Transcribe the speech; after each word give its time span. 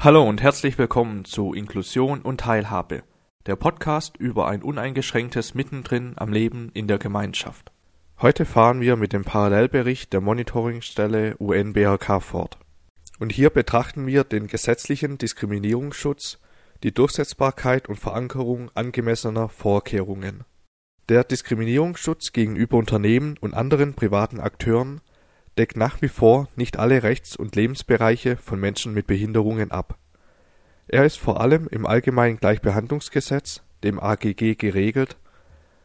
Hallo 0.00 0.22
und 0.22 0.40
herzlich 0.40 0.78
willkommen 0.78 1.24
zu 1.24 1.52
Inklusion 1.52 2.20
und 2.22 2.38
Teilhabe, 2.38 3.02
der 3.46 3.56
Podcast 3.56 4.16
über 4.16 4.46
ein 4.46 4.62
uneingeschränktes 4.62 5.54
Mittendrin 5.54 6.12
am 6.14 6.32
Leben 6.32 6.70
in 6.72 6.86
der 6.86 6.98
Gemeinschaft. 6.98 7.72
Heute 8.20 8.44
fahren 8.44 8.80
wir 8.80 8.94
mit 8.94 9.12
dem 9.12 9.24
Parallelbericht 9.24 10.12
der 10.12 10.20
Monitoringstelle 10.20 11.36
UNBRK 11.38 12.22
fort. 12.22 12.58
Und 13.18 13.32
hier 13.32 13.50
betrachten 13.50 14.06
wir 14.06 14.22
den 14.22 14.46
gesetzlichen 14.46 15.18
Diskriminierungsschutz, 15.18 16.38
die 16.84 16.94
Durchsetzbarkeit 16.94 17.88
und 17.88 17.96
Verankerung 17.96 18.70
angemessener 18.76 19.48
Vorkehrungen. 19.48 20.44
Der 21.08 21.24
Diskriminierungsschutz 21.24 22.30
gegenüber 22.32 22.76
Unternehmen 22.76 23.36
und 23.40 23.52
anderen 23.52 23.94
privaten 23.94 24.38
Akteuren 24.38 25.00
deckt 25.58 25.76
nach 25.76 26.00
wie 26.00 26.08
vor 26.08 26.48
nicht 26.56 26.78
alle 26.78 27.02
Rechts- 27.02 27.36
und 27.36 27.56
Lebensbereiche 27.56 28.36
von 28.36 28.60
Menschen 28.60 28.94
mit 28.94 29.06
Behinderungen 29.06 29.70
ab. 29.70 29.98
Er 30.86 31.04
ist 31.04 31.18
vor 31.18 31.40
allem 31.40 31.68
im 31.68 31.84
Allgemeinen 31.84 32.38
Gleichbehandlungsgesetz, 32.38 33.62
dem 33.82 34.00
AGG, 34.00 34.54
geregelt, 34.54 35.16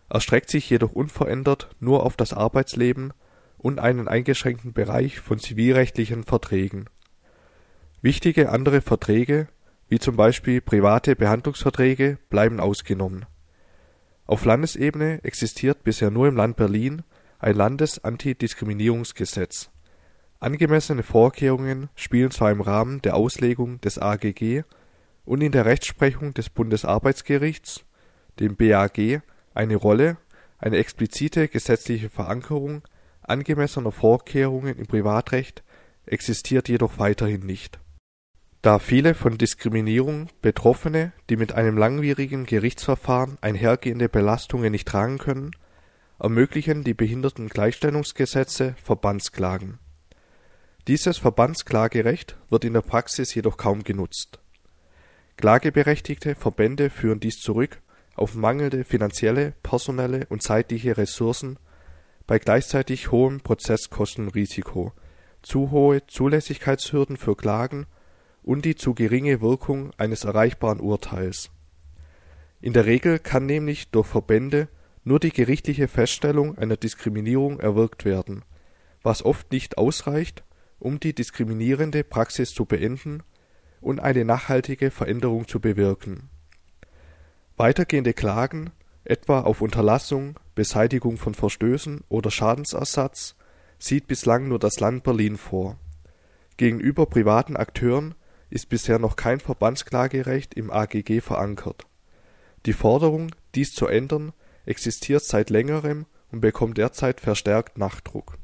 erstreckt 0.09 0.49
sich 0.49 0.69
jedoch 0.69 0.93
unverändert 0.93 1.69
nur 1.79 2.05
auf 2.05 2.15
das 2.15 2.33
Arbeitsleben 2.33 3.13
und 3.57 3.79
einen 3.79 4.07
eingeschränkten 4.07 4.73
Bereich 4.73 5.19
von 5.19 5.39
zivilrechtlichen 5.39 6.23
Verträgen. 6.23 6.85
Wichtige 8.01 8.49
andere 8.49 8.81
Verträge, 8.81 9.47
wie 9.89 9.99
zum 9.99 10.15
Beispiel 10.15 10.61
private 10.61 11.15
Behandlungsverträge, 11.15 12.17
bleiben 12.29 12.59
ausgenommen. 12.59 13.25
Auf 14.25 14.45
Landesebene 14.45 15.23
existiert 15.23 15.83
bisher 15.83 16.11
nur 16.11 16.27
im 16.27 16.35
Land 16.35 16.55
Berlin 16.57 17.03
ein 17.43 17.55
Landesantidiskriminierungsgesetz. 17.55 19.69
Angemessene 20.39 21.03
Vorkehrungen 21.03 21.89
spielen 21.95 22.31
zwar 22.31 22.51
im 22.51 22.61
Rahmen 22.61 23.01
der 23.01 23.15
Auslegung 23.15 23.81
des 23.81 23.99
AGG 23.99 24.63
und 25.25 25.41
in 25.41 25.51
der 25.51 25.65
Rechtsprechung 25.65 26.33
des 26.33 26.49
Bundesarbeitsgerichts, 26.49 27.83
dem 28.39 28.55
BAG, 28.55 29.21
eine 29.53 29.75
Rolle, 29.75 30.15
eine 30.57 30.77
explizite 30.77 31.49
gesetzliche 31.49 32.09
Verankerung 32.09 32.81
angemessener 33.21 33.91
Vorkehrungen 33.91 34.77
im 34.77 34.87
Privatrecht 34.87 35.63
existiert 36.05 36.69
jedoch 36.69 36.97
weiterhin 36.97 37.45
nicht. 37.45 37.79
Da 38.61 38.79
viele 38.79 39.13
von 39.13 39.37
Diskriminierung 39.37 40.29
Betroffene, 40.41 41.11
die 41.29 41.35
mit 41.35 41.51
einem 41.53 41.77
langwierigen 41.77 42.45
Gerichtsverfahren 42.45 43.37
einhergehende 43.41 44.07
Belastungen 44.07 44.71
nicht 44.71 44.87
tragen 44.87 45.17
können 45.17 45.51
ermöglichen 46.23 46.85
die 46.85 46.93
Behindertengleichstellungsgesetze 46.93 48.75
Verbandsklagen. 48.81 49.79
Dieses 50.87 51.17
Verbandsklagerecht 51.17 52.37
wird 52.49 52.63
in 52.63 52.71
der 52.71 52.81
Praxis 52.81 53.35
jedoch 53.35 53.57
kaum 53.57 53.83
genutzt. 53.83 54.39
Klageberechtigte 55.35 56.35
Verbände 56.35 56.89
führen 56.89 57.19
dies 57.19 57.41
zurück 57.41 57.81
auf 58.15 58.35
mangelnde 58.35 58.85
finanzielle, 58.85 59.53
personelle 59.63 60.25
und 60.29 60.41
zeitliche 60.41 60.95
Ressourcen 60.95 61.59
bei 62.25 62.39
gleichzeitig 62.39 63.11
hohem 63.11 63.41
Prozesskostenrisiko, 63.41 64.93
zu 65.41 65.71
hohe 65.71 66.07
Zulässigkeitshürden 66.07 67.17
für 67.17 67.35
Klagen 67.35 67.85
und 68.43 68.63
die 68.63 68.75
zu 68.75 68.93
geringe 68.93 69.41
Wirkung 69.41 69.91
eines 69.97 70.23
erreichbaren 70.23 70.79
Urteils. 70.79 71.51
In 72.61 72.71
der 72.71 72.85
Regel 72.85 73.19
kann 73.19 73.45
nämlich 73.45 73.89
durch 73.89 74.07
Verbände 74.07 74.69
nur 75.03 75.19
die 75.19 75.31
gerichtliche 75.31 75.87
Feststellung 75.87 76.57
einer 76.57 76.77
Diskriminierung 76.77 77.59
erwirkt 77.59 78.05
werden, 78.05 78.43
was 79.01 79.23
oft 79.23 79.51
nicht 79.51 79.77
ausreicht, 79.77 80.43
um 80.79 80.99
die 80.99 81.13
diskriminierende 81.13 82.03
Praxis 82.03 82.53
zu 82.53 82.65
beenden 82.65 83.23
und 83.81 83.99
eine 83.99 84.25
nachhaltige 84.25 84.91
Veränderung 84.91 85.47
zu 85.47 85.59
bewirken. 85.59 86.29
Weitergehende 87.57 88.13
Klagen, 88.13 88.71
etwa 89.03 89.41
auf 89.41 89.61
Unterlassung, 89.61 90.39
Beseitigung 90.55 91.17
von 91.17 91.33
Verstößen 91.33 92.01
oder 92.09 92.31
Schadensersatz, 92.31 93.35
sieht 93.77 94.07
bislang 94.07 94.47
nur 94.47 94.59
das 94.59 94.79
Land 94.79 95.03
Berlin 95.03 95.37
vor. 95.37 95.77
Gegenüber 96.57 97.05
privaten 97.05 97.57
Akteuren 97.57 98.15
ist 98.49 98.69
bisher 98.69 98.99
noch 98.99 99.15
kein 99.15 99.39
Verbandsklagerecht 99.39 100.53
im 100.53 100.71
AGG 100.71 101.21
verankert. 101.21 101.85
Die 102.65 102.73
Forderung, 102.73 103.31
dies 103.55 103.73
zu 103.73 103.87
ändern 103.87 104.31
existiert 104.65 105.23
seit 105.23 105.49
längerem 105.49 106.05
und 106.31 106.41
bekommt 106.41 106.77
derzeit 106.77 107.21
verstärkt 107.21 107.77
Nachdruck. 107.77 108.37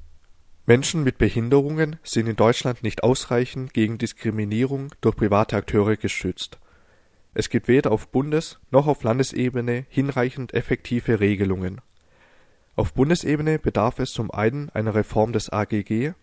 Menschen 0.65 1.03
mit 1.03 1.17
Behinderungen 1.17 1.95
sind 2.03 2.27
in 2.27 2.35
Deutschland 2.35 2.83
nicht 2.83 3.03
ausreichend 3.03 3.73
gegen 3.73 3.97
Diskriminierung 3.97 4.93
durch 5.01 5.15
private 5.15 5.55
Akteure 5.55 5.97
geschützt. 5.97 6.59
Es 7.33 7.49
gibt 7.49 7.67
weder 7.67 7.91
auf 7.91 8.09
Bundes 8.09 8.59
noch 8.69 8.85
auf 8.85 9.03
Landesebene 9.03 9.85
hinreichend 9.89 10.53
effektive 10.53 11.19
Regelungen. 11.19 11.81
Auf 12.75 12.93
Bundesebene 12.93 13.59
bedarf 13.59 13.99
es 13.99 14.11
zum 14.11 14.31
einen 14.31 14.69
einer 14.69 14.95
Reform 14.95 15.33
des 15.33 15.51
AGG, 15.51 16.13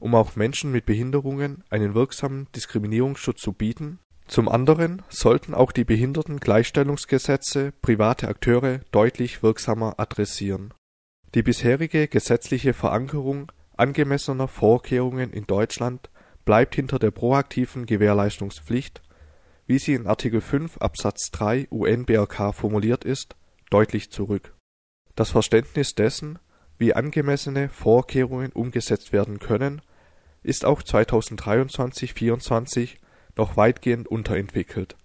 um 0.00 0.14
auch 0.14 0.36
Menschen 0.36 0.72
mit 0.72 0.86
Behinderungen 0.86 1.62
einen 1.70 1.94
wirksamen 1.94 2.48
Diskriminierungsschutz 2.52 3.40
zu 3.40 3.52
bieten 3.52 4.00
zum 4.26 4.48
anderen 4.48 5.02
sollten 5.08 5.54
auch 5.54 5.72
die 5.72 5.84
Behindertengleichstellungsgesetze 5.84 7.72
private 7.82 8.28
Akteure 8.28 8.80
deutlich 8.90 9.42
wirksamer 9.42 9.94
adressieren. 9.98 10.72
Die 11.34 11.42
bisherige 11.42 12.08
gesetzliche 12.08 12.72
Verankerung 12.72 13.52
angemessener 13.76 14.48
Vorkehrungen 14.48 15.32
in 15.32 15.46
Deutschland 15.46 16.10
bleibt 16.44 16.74
hinter 16.74 16.98
der 16.98 17.10
proaktiven 17.10 17.86
Gewährleistungspflicht, 17.86 19.02
wie 19.66 19.78
sie 19.78 19.94
in 19.94 20.06
Artikel 20.06 20.40
5 20.40 20.78
Absatz 20.78 21.30
3 21.32 21.68
UNBRK 21.70 22.54
formuliert 22.54 23.04
ist, 23.04 23.36
deutlich 23.70 24.10
zurück. 24.10 24.54
Das 25.16 25.30
Verständnis 25.30 25.94
dessen, 25.94 26.38
wie 26.78 26.94
angemessene 26.94 27.68
Vorkehrungen 27.68 28.52
umgesetzt 28.52 29.12
werden 29.12 29.38
können, 29.38 29.80
ist 30.42 30.64
auch 30.64 30.82
2023/24 30.82 32.96
noch 33.36 33.56
weitgehend 33.56 34.08
unterentwickelt, 34.08 34.96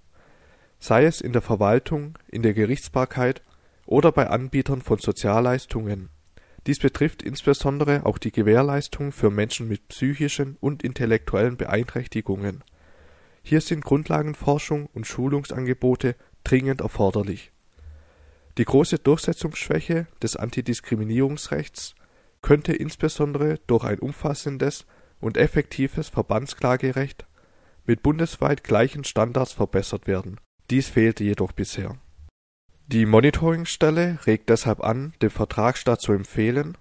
sei 0.79 1.05
es 1.05 1.21
in 1.21 1.33
der 1.33 1.41
Verwaltung, 1.41 2.17
in 2.27 2.41
der 2.41 2.53
Gerichtsbarkeit 2.53 3.41
oder 3.85 4.11
bei 4.11 4.27
Anbietern 4.29 4.81
von 4.81 4.99
Sozialleistungen. 4.99 6.09
Dies 6.67 6.79
betrifft 6.79 7.23
insbesondere 7.23 8.05
auch 8.05 8.17
die 8.17 8.31
Gewährleistung 8.31 9.11
für 9.11 9.31
Menschen 9.31 9.67
mit 9.67 9.87
psychischen 9.87 10.57
und 10.59 10.83
intellektuellen 10.83 11.57
Beeinträchtigungen. 11.57 12.63
Hier 13.41 13.61
sind 13.61 13.83
Grundlagenforschung 13.83 14.87
und 14.93 15.07
Schulungsangebote 15.07 16.15
dringend 16.43 16.81
erforderlich. 16.81 17.51
Die 18.57 18.65
große 18.65 18.99
Durchsetzungsschwäche 18.99 20.07
des 20.21 20.35
Antidiskriminierungsrechts 20.35 21.95
könnte 22.41 22.73
insbesondere 22.73 23.59
durch 23.67 23.85
ein 23.85 23.99
umfassendes 23.99 24.85
und 25.21 25.37
effektives 25.37 26.09
Verbandsklagerecht 26.09 27.25
mit 27.85 28.03
bundesweit 28.03 28.63
gleichen 28.63 29.03
Standards 29.03 29.53
verbessert 29.53 30.07
werden. 30.07 30.39
Dies 30.69 30.87
fehlte 30.87 31.23
jedoch 31.23 31.51
bisher. 31.51 31.97
Die 32.87 33.05
Monitoringstelle 33.05 34.19
regt 34.25 34.49
deshalb 34.49 34.83
an, 34.83 35.13
dem 35.21 35.29
Vertragsstaat 35.29 36.01
zu 36.01 36.11
empfehlen, 36.11 36.77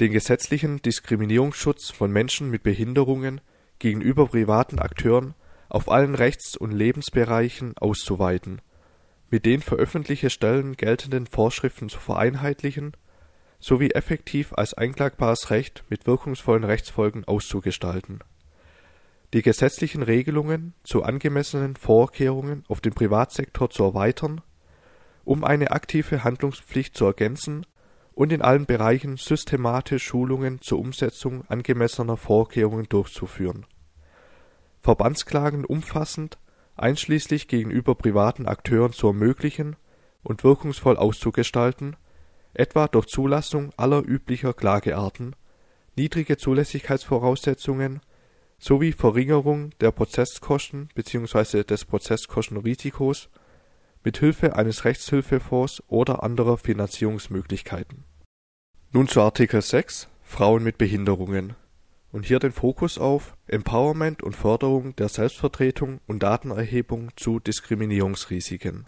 den 0.00 0.12
gesetzlichen 0.12 0.82
Diskriminierungsschutz 0.82 1.90
von 1.90 2.10
Menschen 2.10 2.50
mit 2.50 2.62
Behinderungen 2.62 3.40
gegenüber 3.78 4.26
privaten 4.26 4.78
Akteuren 4.78 5.34
auf 5.68 5.90
allen 5.90 6.14
Rechts- 6.14 6.56
und 6.56 6.72
Lebensbereichen 6.72 7.76
auszuweiten, 7.78 8.60
mit 9.30 9.46
den 9.46 9.60
für 9.60 9.76
öffentliche 9.76 10.30
Stellen 10.30 10.76
geltenden 10.76 11.26
Vorschriften 11.26 11.88
zu 11.88 11.98
vereinheitlichen 11.98 12.96
sowie 13.60 13.90
effektiv 13.90 14.52
als 14.52 14.74
einklagbares 14.74 15.50
Recht 15.50 15.84
mit 15.88 16.06
wirkungsvollen 16.06 16.64
Rechtsfolgen 16.64 17.24
auszugestalten 17.24 18.20
die 19.34 19.42
gesetzlichen 19.42 20.04
Regelungen 20.04 20.74
zu 20.84 21.02
angemessenen 21.02 21.74
Vorkehrungen 21.74 22.64
auf 22.68 22.80
dem 22.80 22.94
Privatsektor 22.94 23.68
zu 23.68 23.82
erweitern, 23.82 24.40
um 25.24 25.42
eine 25.42 25.72
aktive 25.72 26.22
Handlungspflicht 26.22 26.96
zu 26.96 27.04
ergänzen 27.04 27.66
und 28.12 28.32
in 28.32 28.42
allen 28.42 28.64
Bereichen 28.64 29.16
systematisch 29.16 30.04
Schulungen 30.04 30.60
zur 30.60 30.78
Umsetzung 30.78 31.44
angemessener 31.48 32.16
Vorkehrungen 32.16 32.88
durchzuführen. 32.88 33.66
Verbandsklagen 34.82 35.64
umfassend, 35.64 36.38
einschließlich 36.76 37.48
gegenüber 37.48 37.96
privaten 37.96 38.46
Akteuren 38.46 38.92
zu 38.92 39.08
ermöglichen 39.08 39.74
und 40.22 40.44
wirkungsvoll 40.44 40.96
auszugestalten, 40.96 41.96
etwa 42.52 42.86
durch 42.86 43.06
Zulassung 43.06 43.72
aller 43.76 44.06
üblicher 44.06 44.52
Klagearten, 44.52 45.34
niedrige 45.96 46.36
Zulässigkeitsvoraussetzungen 46.36 48.00
sowie 48.64 48.92
Verringerung 48.92 49.72
der 49.80 49.90
Prozesskosten 49.90 50.88
bzw. 50.94 51.64
des 51.64 51.84
Prozesskostenrisikos 51.84 53.28
mit 54.02 54.16
Hilfe 54.16 54.56
eines 54.56 54.86
Rechtshilfefonds 54.86 55.82
oder 55.88 56.22
anderer 56.22 56.56
Finanzierungsmöglichkeiten. 56.56 58.04
Nun 58.90 59.06
zu 59.06 59.20
Artikel 59.20 59.60
6 59.60 60.08
Frauen 60.22 60.64
mit 60.64 60.78
Behinderungen 60.78 61.56
und 62.10 62.24
hier 62.24 62.38
den 62.38 62.52
Fokus 62.52 62.96
auf 62.96 63.36
Empowerment 63.48 64.22
und 64.22 64.34
Förderung 64.34 64.96
der 64.96 65.10
Selbstvertretung 65.10 66.00
und 66.06 66.22
Datenerhebung 66.22 67.10
zu 67.16 67.40
Diskriminierungsrisiken. 67.40 68.86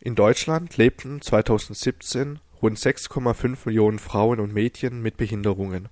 In 0.00 0.16
Deutschland 0.16 0.76
lebten 0.76 1.20
2017 1.20 2.40
rund 2.60 2.78
6,5 2.78 3.58
Millionen 3.66 4.00
Frauen 4.00 4.40
und 4.40 4.52
Mädchen 4.52 5.02
mit 5.02 5.16
Behinderungen. 5.16 5.88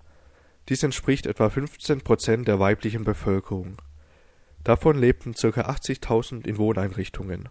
Dies 0.68 0.82
entspricht 0.82 1.26
etwa 1.26 1.50
15 1.50 2.02
Prozent 2.02 2.48
der 2.48 2.60
weiblichen 2.60 3.04
Bevölkerung. 3.04 3.76
Davon 4.64 4.96
lebten 4.96 5.34
ca. 5.34 5.48
80.000 5.48 6.46
in 6.46 6.56
Wohneinrichtungen. 6.56 7.48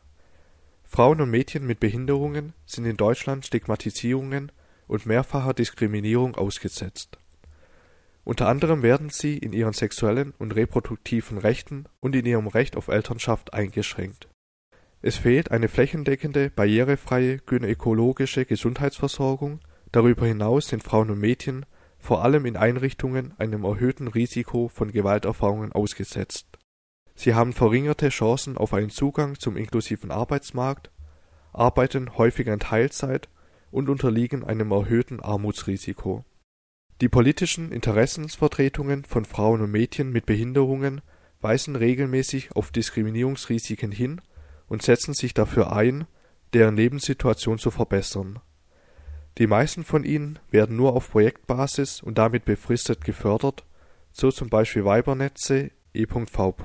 Frauen 0.83 1.21
und 1.21 1.29
Mädchen 1.29 1.65
mit 1.65 1.79
Behinderungen 1.79 2.53
sind 2.65 2.85
in 2.85 2.97
Deutschland 2.97 3.45
Stigmatisierungen 3.45 4.51
und 4.87 5.05
mehrfacher 5.05 5.53
Diskriminierung 5.53 6.35
ausgesetzt. 6.35 7.17
Unter 8.23 8.47
anderem 8.47 8.83
werden 8.83 9.09
sie 9.09 9.37
in 9.37 9.51
ihren 9.51 9.73
sexuellen 9.73 10.33
und 10.37 10.55
reproduktiven 10.55 11.37
Rechten 11.37 11.85
und 11.99 12.15
in 12.15 12.25
ihrem 12.25 12.47
Recht 12.47 12.75
auf 12.77 12.87
Elternschaft 12.87 13.53
eingeschränkt. 13.53 14.27
Es 15.01 15.17
fehlt 15.17 15.49
eine 15.49 15.67
flächendeckende, 15.67 16.51
barrierefreie 16.51 17.39
gynäkologische 17.39 18.45
Gesundheitsversorgung, 18.45 19.59
darüber 19.91 20.27
hinaus 20.27 20.67
sind 20.67 20.83
Frauen 20.83 21.09
und 21.09 21.19
Mädchen 21.19 21.65
vor 22.01 22.23
allem 22.23 22.45
in 22.45 22.57
Einrichtungen 22.57 23.33
einem 23.37 23.63
erhöhten 23.63 24.07
Risiko 24.07 24.67
von 24.67 24.91
Gewalterfahrungen 24.91 25.71
ausgesetzt. 25.71 26.47
Sie 27.15 27.33
haben 27.33 27.53
verringerte 27.53 28.09
Chancen 28.09 28.57
auf 28.57 28.73
einen 28.73 28.89
Zugang 28.89 29.39
zum 29.39 29.55
inklusiven 29.55 30.11
Arbeitsmarkt, 30.11 30.91
arbeiten 31.53 32.17
häufig 32.17 32.47
in 32.47 32.59
Teilzeit 32.59 33.29
und 33.69 33.89
unterliegen 33.89 34.43
einem 34.43 34.71
erhöhten 34.71 35.19
Armutsrisiko 35.19 36.25
die 37.01 37.09
politischen 37.09 37.71
Interessensvertretungen 37.71 39.05
von 39.05 39.25
Frauen 39.25 39.61
und 39.61 39.71
Mädchen 39.71 40.11
mit 40.11 40.27
Behinderungen 40.27 41.01
weisen 41.41 41.75
regelmäßig 41.75 42.55
auf 42.55 42.71
Diskriminierungsrisiken 42.71 43.91
hin 43.91 44.21
und 44.67 44.83
setzen 44.83 45.15
sich 45.15 45.33
dafür 45.33 45.75
ein, 45.75 46.05
deren 46.53 46.75
Lebenssituation 46.75 47.57
zu 47.57 47.71
verbessern. 47.71 48.39
Die 49.37 49.47
meisten 49.47 49.83
von 49.83 50.03
ihnen 50.03 50.39
werden 50.49 50.75
nur 50.75 50.93
auf 50.93 51.11
Projektbasis 51.11 52.01
und 52.01 52.17
damit 52.17 52.45
befristet 52.45 53.03
gefördert, 53.03 53.65
so 54.11 54.31
zum 54.31 54.49
Beispiel 54.49 54.85
Weibernetze 54.85 55.71
e.V. 55.93 56.55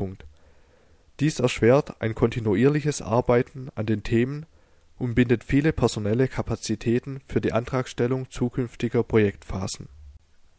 Dies 1.20 1.38
erschwert 1.38 2.00
ein 2.00 2.14
kontinuierliches 2.14 3.02
Arbeiten 3.02 3.68
an 3.74 3.86
den 3.86 4.02
Themen 4.02 4.46
und 4.98 5.14
bindet 5.14 5.44
viele 5.44 5.72
personelle 5.72 6.28
Kapazitäten 6.28 7.20
für 7.26 7.40
die 7.40 7.52
Antragstellung 7.52 8.30
zukünftiger 8.30 9.02
Projektphasen 9.02 9.88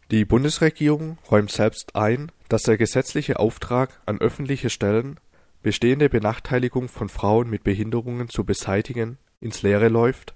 die 0.09 0.23
Bundesregierung 0.23 1.17
räumt 1.29 1.51
selbst 1.51 1.97
ein, 1.97 2.31
dass 2.47 2.63
der 2.63 2.77
gesetzliche 2.77 3.39
Auftrag 3.39 3.99
an 4.05 4.21
öffentliche 4.21 4.69
Stellen, 4.69 5.19
bestehende 5.63 6.07
Benachteiligung 6.07 6.87
von 6.87 7.09
Frauen 7.09 7.49
mit 7.49 7.65
Behinderungen 7.65 8.29
zu 8.29 8.45
beseitigen, 8.45 9.17
ins 9.41 9.63
Leere 9.63 9.89
läuft, 9.89 10.33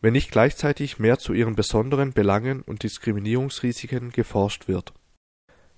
wenn 0.00 0.12
nicht 0.12 0.30
gleichzeitig 0.30 0.98
mehr 0.98 1.18
zu 1.18 1.32
ihren 1.32 1.56
besonderen 1.56 2.12
Belangen 2.12 2.62
und 2.62 2.82
Diskriminierungsrisiken 2.82 4.10
geforscht 4.10 4.68
wird. 4.68 4.92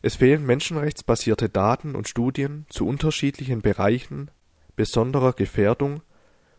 Es 0.02 0.16
fehlen 0.16 0.44
menschenrechtsbasierte 0.44 1.48
Daten 1.48 1.94
und 1.94 2.08
Studien 2.08 2.66
zu 2.68 2.86
unterschiedlichen 2.86 3.60
Bereichen 3.60 4.30
besonderer 4.76 5.32
Gefährdung, 5.32 6.02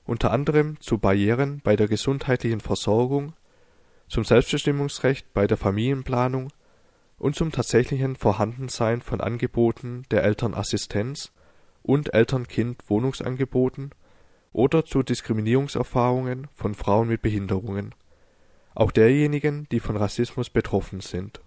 unter 0.05 0.31
anderem 0.31 0.79
zu 0.79 0.97
Barrieren 0.97 1.61
bei 1.63 1.75
der 1.75 1.87
gesundheitlichen 1.87 2.59
Versorgung 2.59 3.33
zum 4.07 4.25
Selbstbestimmungsrecht 4.25 5.33
bei 5.33 5.47
der 5.47 5.57
Familienplanung 5.57 6.51
und 7.17 7.35
zum 7.35 7.51
tatsächlichen 7.51 8.15
Vorhandensein 8.15 9.01
von 9.01 9.21
Angeboten 9.21 10.03
der 10.11 10.23
Elternassistenz 10.23 11.31
und 11.81 12.13
Eltern-Kind-Wohnungsangeboten 12.13 13.91
oder 14.51 14.85
zu 14.85 15.03
Diskriminierungserfahrungen 15.03 16.47
von 16.53 16.75
Frauen 16.75 17.07
mit 17.07 17.21
Behinderungen, 17.21 17.95
auch 18.73 18.91
derjenigen, 18.91 19.67
die 19.71 19.79
von 19.79 19.97
Rassismus 19.97 20.49
betroffen 20.49 21.01
sind. 21.01 21.41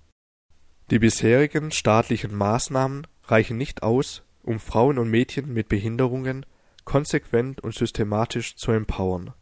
Die 0.90 0.98
bisherigen 0.98 1.70
staatlichen 1.70 2.34
Maßnahmen 2.34 3.06
reichen 3.24 3.56
nicht 3.56 3.82
aus, 3.82 4.22
um 4.42 4.58
Frauen 4.58 4.98
und 4.98 5.10
Mädchen 5.10 5.52
mit 5.52 5.68
Behinderungen 5.68 6.44
konsequent 6.84 7.62
und 7.62 7.74
systematisch 7.74 8.56
zu 8.56 8.72
empowern 8.72 9.32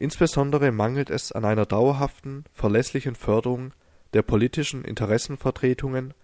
Insbesondere 0.00 0.72
mangelt 0.72 1.10
es 1.10 1.30
an 1.30 1.44
einer 1.44 1.66
dauerhaften, 1.66 2.44
verlässlichen 2.54 3.14
Förderung 3.14 3.74
der 4.14 4.22
politischen 4.22 4.82
Interessenvertretungen 4.82 6.14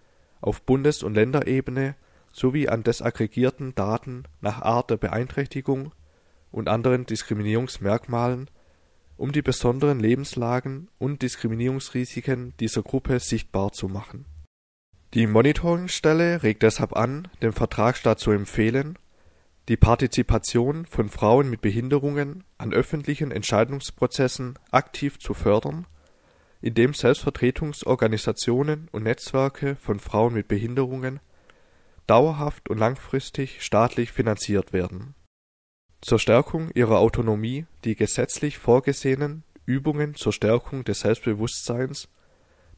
auf 0.41 0.63
Bundes 0.63 1.03
und 1.03 1.13
Länderebene 1.13 1.95
sowie 2.31 2.69
an 2.69 2.81
desaggregierten 2.81 3.75
Daten 3.75 4.23
nach 4.41 4.63
Art 4.63 4.89
der 4.89 4.97
Beeinträchtigung 4.97 5.91
und 6.51 6.67
anderen 6.67 7.05
Diskriminierungsmerkmalen, 7.05 8.49
um 9.17 9.31
die 9.31 9.41
besonderen 9.41 9.99
Lebenslagen 9.99 10.89
und 10.97 11.21
Diskriminierungsrisiken 11.21 12.53
dieser 12.59 12.83
Gruppe 12.83 13.19
sichtbar 13.19 13.71
zu 13.71 13.87
machen. 13.87 14.25
Die 15.13 15.27
Monitoringstelle 15.27 16.43
regt 16.43 16.63
deshalb 16.63 16.95
an, 16.95 17.27
dem 17.41 17.53
Vertragsstaat 17.53 18.19
zu 18.19 18.31
empfehlen 18.31 18.97
die 19.67 19.77
Partizipation 19.77 20.85
von 20.85 21.09
Frauen 21.09 21.49
mit 21.49 21.59
Behinderungen 21.61 22.45
an 22.57 22.73
öffentlichen 22.73 23.31
Entscheidungsprozessen 23.31 24.57
aktiv 24.71 25.19
zu 25.19 25.33
fördern, 25.33 25.85
indem 26.61 26.93
Selbstvertretungsorganisationen 26.93 28.87
und 28.93 29.03
Netzwerke 29.03 29.75
von 29.75 29.99
Frauen 29.99 30.33
mit 30.33 30.47
Behinderungen 30.47 31.19
dauerhaft 32.07 32.69
und 32.69 32.77
langfristig 32.77 33.61
staatlich 33.61 34.13
finanziert 34.13 34.71
werden. 34.71 35.15
Zur 36.07 36.19
Stärkung 36.19 36.71
ihrer 36.73 36.99
Autonomie 36.99 37.65
die 37.83 37.97
gesetzlich 37.97 38.59
vorgesehenen 38.59 39.43
Übungen 39.65 40.15
zur 40.15 40.31
Stärkung 40.31 40.85
des 40.85 41.01
Selbstbewusstseins 41.01 42.07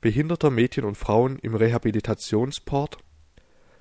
behinderter 0.02 0.50
Mädchen 0.50 0.84
und 0.84 0.96
Frauen 0.96 1.38
im 1.38 1.54
Rehabilitationsport 1.54 2.98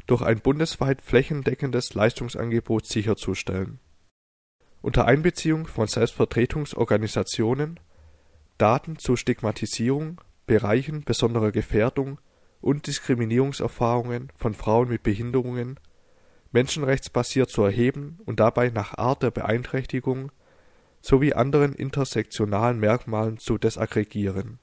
durch 0.06 0.20
ein 0.20 0.40
bundesweit 0.40 1.00
flächendeckendes 1.00 1.94
Leistungsangebot 1.94 2.84
sicherzustellen. 2.84 3.78
Unter 4.82 5.06
Einbeziehung 5.06 5.66
von 5.66 5.86
Selbstvertretungsorganisationen, 5.86 7.80
Daten 8.58 8.98
zu 8.98 9.16
Stigmatisierung, 9.16 10.20
Bereichen 10.44 11.04
besonderer 11.04 11.52
Gefährdung 11.52 12.20
und 12.60 12.86
Diskriminierungserfahrungen 12.86 14.30
von 14.36 14.52
Frauen 14.52 14.90
mit 14.90 15.02
Behinderungen 15.02 15.80
menschenrechtsbasiert 16.52 17.50
zu 17.50 17.62
erheben 17.62 18.18
und 18.24 18.40
dabei 18.40 18.70
nach 18.70 18.96
Art 18.96 19.22
der 19.22 19.30
Beeinträchtigung 19.30 20.32
sowie 21.00 21.34
anderen 21.34 21.74
intersektionalen 21.74 22.78
Merkmalen 22.78 23.38
zu 23.38 23.58
desaggregieren. 23.58 24.58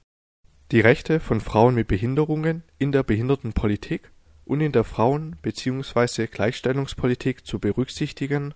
Die 0.71 0.79
Rechte 0.79 1.19
von 1.19 1.41
Frauen 1.41 1.75
mit 1.75 1.87
Behinderungen 1.87 2.63
in 2.77 2.91
der 2.91 3.03
Behindertenpolitik 3.03 4.11
und 4.45 4.61
in 4.61 4.71
der 4.71 4.83
Frauen 4.83 5.37
bzw. 5.41 6.27
Gleichstellungspolitik 6.27 7.45
zu 7.45 7.59
berücksichtigen 7.59 8.53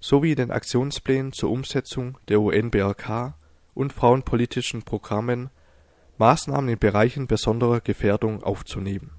sowie 0.00 0.34
den 0.34 0.50
Aktionsplänen 0.50 1.32
zur 1.32 1.50
Umsetzung 1.50 2.18
der 2.28 2.40
UN-BRK 2.40 3.34
und 3.74 3.92
frauenpolitischen 3.92 4.82
Programmen 4.82 5.50
Maßnahmen 6.18 6.70
in 6.70 6.78
Bereichen 6.78 7.26
besonderer 7.26 7.80
Gefährdung 7.80 8.42
aufzunehmen. 8.42 9.12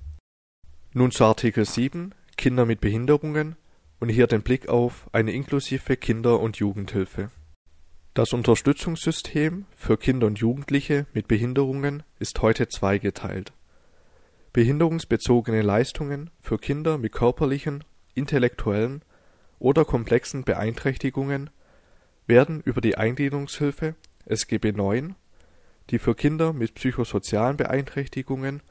Nun 0.93 1.11
zu 1.11 1.25
Artikel 1.25 1.65
7 1.65 2.13
Kinder 2.37 2.65
mit 2.65 2.81
Behinderungen 2.81 3.55
und 3.99 4.09
hier 4.09 4.27
den 4.27 4.43
Blick 4.43 4.69
auf 4.69 5.09
eine 5.11 5.31
inklusive 5.31 5.97
Kinder- 5.97 6.39
und 6.39 6.57
Jugendhilfe. 6.57 7.31
Das 8.13 8.31
Unterstützungssystem 8.31 9.65
für 9.75 9.97
Kinder 9.97 10.27
und 10.27 10.39
Jugendliche 10.39 11.07
mit 11.13 11.27
Behinderungen 11.27 12.03
ist 12.19 12.41
heute 12.41 12.67
zweigeteilt 12.67 13.53
Behinderungsbezogene 14.53 15.61
Leistungen 15.61 16.31
für 16.39 16.57
Kinder 16.57 16.97
mit 16.97 17.11
körperlichen, 17.11 17.83
intellektuellen 18.15 19.03
oder 19.59 19.85
komplexen 19.85 20.43
Beeinträchtigungen 20.43 21.49
werden 22.25 22.61
über 22.61 22.81
die 22.81 22.97
Eingliederungshilfe 22.97 23.95
(SGB 24.25 24.69
IX), 24.69 25.15
die 25.89 25.99
für 25.99 26.15
Kinder 26.15 26.53
mit 26.53 26.75
psychosozialen 26.75 27.57
Beeinträchtigungen 27.57 28.61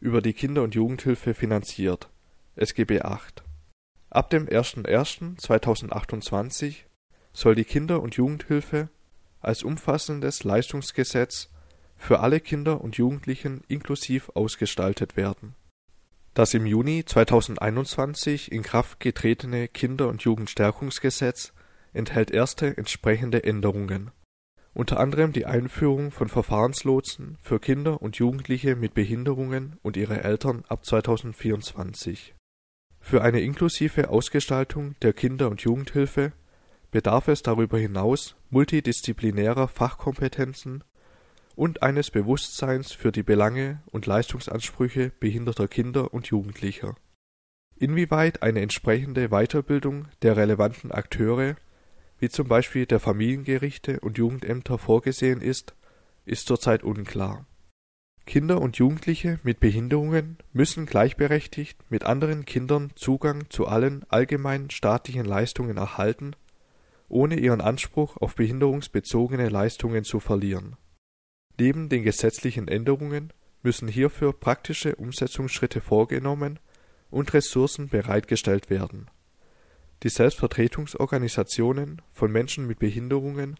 über 0.00 0.20
die 0.20 0.34
Kinder 0.34 0.62
und 0.62 0.74
Jugendhilfe 0.74 1.34
finanziert 1.34 2.10
(SGB 2.56 3.02
VIII). 3.02 3.42
Ab 4.10 4.30
dem 4.30 4.46
01.01.2028 4.46 6.84
soll 7.32 7.54
die 7.54 7.64
Kinder 7.64 8.00
und 8.00 8.14
Jugendhilfe 8.14 8.88
als 9.40 9.62
umfassendes 9.62 10.44
Leistungsgesetz 10.44 11.50
für 11.96 12.20
alle 12.20 12.40
Kinder 12.40 12.80
und 12.80 12.96
Jugendlichen 12.96 13.62
inklusiv 13.68 14.30
ausgestaltet 14.34 15.16
werden. 15.16 15.54
Das 16.34 16.54
im 16.54 16.66
Juni 16.66 17.04
2021 17.04 18.52
in 18.52 18.62
Kraft 18.62 19.00
getretene 19.00 19.68
Kinder 19.68 20.08
und 20.08 20.22
Jugendstärkungsgesetz 20.22 21.52
enthält 21.92 22.30
erste 22.30 22.76
entsprechende 22.76 23.44
Änderungen. 23.44 24.10
unter 24.74 24.98
anderem 24.98 25.32
die 25.32 25.46
Einführung 25.46 26.10
von 26.10 26.28
Verfahrenslotsen 26.28 27.38
für 27.40 27.60
Kinder 27.60 28.02
und 28.02 28.16
Jugendliche 28.16 28.74
mit 28.74 28.92
Behinderungen 28.92 29.78
und 29.82 29.96
ihre 29.96 30.24
Eltern 30.24 30.64
ab 30.68 30.84
2024. 30.84 32.33
Für 33.06 33.20
eine 33.20 33.42
inklusive 33.42 34.08
Ausgestaltung 34.08 34.94
der 35.02 35.12
Kinder 35.12 35.50
und 35.50 35.60
Jugendhilfe 35.60 36.32
bedarf 36.90 37.28
es 37.28 37.42
darüber 37.42 37.76
hinaus 37.78 38.34
multidisziplinärer 38.48 39.68
Fachkompetenzen 39.68 40.82
und 41.54 41.82
eines 41.82 42.10
Bewusstseins 42.10 42.92
für 42.92 43.12
die 43.12 43.22
Belange 43.22 43.82
und 43.90 44.06
Leistungsansprüche 44.06 45.12
behinderter 45.20 45.68
Kinder 45.68 46.14
und 46.14 46.28
Jugendlicher. 46.28 46.96
Inwieweit 47.76 48.42
eine 48.42 48.62
entsprechende 48.62 49.28
Weiterbildung 49.28 50.08
der 50.22 50.38
relevanten 50.38 50.90
Akteure 50.90 51.56
wie 52.20 52.30
zum 52.30 52.48
Beispiel 52.48 52.86
der 52.86 53.00
Familiengerichte 53.00 54.00
und 54.00 54.16
Jugendämter 54.16 54.78
vorgesehen 54.78 55.42
ist, 55.42 55.74
ist 56.24 56.46
zurzeit 56.46 56.82
unklar. 56.82 57.44
Kinder 58.26 58.60
und 58.60 58.76
Jugendliche 58.76 59.38
mit 59.42 59.60
Behinderungen 59.60 60.38
müssen 60.52 60.86
gleichberechtigt 60.86 61.78
mit 61.90 62.04
anderen 62.04 62.44
Kindern 62.44 62.90
Zugang 62.94 63.50
zu 63.50 63.66
allen 63.66 64.04
allgemeinen 64.08 64.70
staatlichen 64.70 65.24
Leistungen 65.24 65.76
erhalten, 65.76 66.34
ohne 67.08 67.38
ihren 67.38 67.60
Anspruch 67.60 68.16
auf 68.16 68.34
behinderungsbezogene 68.34 69.48
Leistungen 69.48 70.04
zu 70.04 70.20
verlieren. 70.20 70.76
Neben 71.58 71.88
den 71.88 72.02
gesetzlichen 72.02 72.68
Änderungen 72.68 73.32
müssen 73.62 73.88
hierfür 73.88 74.32
praktische 74.32 74.96
Umsetzungsschritte 74.96 75.80
vorgenommen 75.80 76.58
und 77.10 77.32
Ressourcen 77.34 77.88
bereitgestellt 77.88 78.70
werden 78.70 79.08
die 80.04 80.10
Selbstvertretungsorganisationen 80.10 82.02
von 82.12 82.30
Menschen 82.30 82.66
mit 82.66 82.78
Behinderungen, 82.78 83.58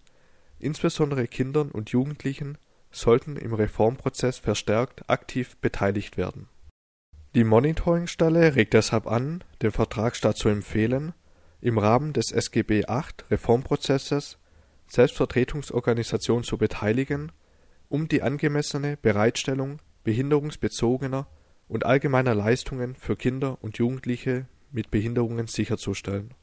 insbesondere 0.59 1.26
Kindern 1.26 1.71
und 1.71 1.90
Jugendlichen, 1.90 2.59
sollten 2.94 3.36
im 3.36 3.54
Reformprozess 3.54 4.38
verstärkt 4.38 5.08
aktiv 5.08 5.56
beteiligt 5.58 6.16
werden. 6.16 6.48
Die 7.34 7.44
Monitoringstelle 7.44 8.54
regt 8.54 8.74
deshalb 8.74 9.06
an, 9.06 9.42
den 9.60 9.72
Vertragsstaat 9.72 10.36
zu 10.36 10.48
empfehlen, 10.48 11.12
im 11.60 11.78
Rahmen 11.78 12.12
des 12.12 12.30
SGB 12.30 12.82
VIII 12.86 13.02
Reformprozesses 13.30 14.38
Selbstvertretungsorganisationen 14.86 16.44
zu 16.44 16.58
beteiligen, 16.58 17.32
um 17.88 18.06
die 18.06 18.22
angemessene 18.22 18.96
Bereitstellung 18.96 19.80
behinderungsbezogener 20.04 21.26
und 21.66 21.86
allgemeiner 21.86 22.34
Leistungen 22.34 22.94
für 22.94 23.16
Kinder 23.16 23.58
und 23.62 23.78
Jugendliche 23.78 24.46
mit 24.70 24.90
Behinderungen 24.90 25.46
sicherzustellen. 25.46 26.34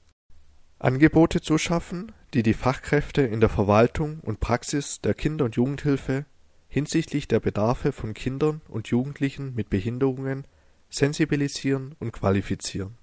Angebote 0.80 1.42
zu 1.42 1.58
schaffen, 1.60 2.12
die 2.34 2.42
die 2.42 2.56
Fachkräfte 2.56 3.22
in 3.22 3.40
der 3.40 3.50
Verwaltung 3.50 4.20
und 4.22 4.40
Praxis 4.40 5.00
der 5.02 5.14
Kinder 5.14 5.46
und 5.46 5.56
Jugendhilfe 5.56 6.26
hinsichtlich 6.72 7.28
der 7.28 7.42
Bedarfe 7.42 7.92
von 7.92 8.14
Kindern 8.14 8.62
und 8.70 8.88
Jugendlichen 8.88 9.54
mit 9.54 9.70
Behinderungen 9.70 10.48
sensibilisieren 10.90 11.96
und 12.00 12.14
qualifizieren. 12.14 12.98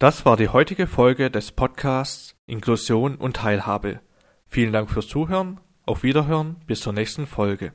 Das 0.00 0.26
war 0.26 0.36
die 0.36 0.48
heutige 0.48 0.88
Folge 0.88 1.30
des 1.30 1.52
Podcasts 1.52 2.34
Inklusion 2.46 3.14
und 3.14 3.36
Teilhabe. 3.36 4.00
Vielen 4.48 4.72
Dank 4.72 4.90
fürs 4.90 5.06
Zuhören, 5.06 5.60
auf 5.84 6.02
Wiederhören, 6.02 6.56
bis 6.66 6.80
zur 6.80 6.92
nächsten 6.92 7.28
Folge. 7.28 7.72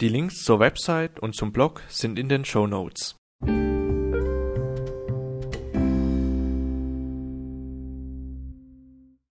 Die 0.00 0.08
Links 0.08 0.42
zur 0.42 0.58
Website 0.58 1.20
und 1.20 1.36
zum 1.36 1.52
Blog 1.52 1.80
sind 1.88 2.18
in 2.18 2.28
den 2.28 2.44
Show 2.44 2.66
Notes. 2.66 3.14